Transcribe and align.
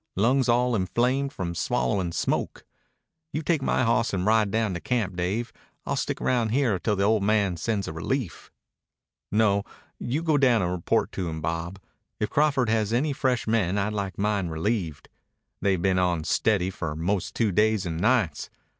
Lungs 0.15 0.49
all 0.49 0.75
inflamed 0.75 1.31
from 1.31 1.53
swallowin' 1.53 2.11
smoke.... 2.11 2.65
You 3.31 3.43
take 3.43 3.61
my 3.61 3.83
hawss 3.83 4.13
and 4.15 4.25
ride 4.25 4.49
down 4.49 4.73
to 4.73 4.79
camp, 4.79 5.15
Dave. 5.15 5.53
I'll 5.85 5.95
stick 5.95 6.19
around 6.19 6.49
here 6.49 6.79
till 6.79 6.95
the 6.95 7.03
old 7.03 7.21
man 7.21 7.55
sends 7.55 7.87
a 7.87 7.93
relief." 7.93 8.51
"No, 9.31 9.63
you 9.99 10.23
go 10.23 10.39
down 10.39 10.63
and 10.63 10.71
report 10.71 11.11
to 11.11 11.29
him, 11.29 11.39
Bob. 11.39 11.79
If 12.19 12.31
Crawford 12.31 12.67
has 12.69 12.91
any 12.91 13.13
fresh 13.13 13.45
men 13.45 13.77
I'd 13.77 13.93
like 13.93 14.17
mine 14.17 14.47
relieved. 14.47 15.07
They've 15.61 15.79
been 15.79 15.99
on 15.99 16.23
steady 16.23 16.71
for 16.71 16.95
'most 16.95 17.35
two 17.35 17.51
days 17.51 17.85
and 17.85 17.99
nights. 18.01 18.49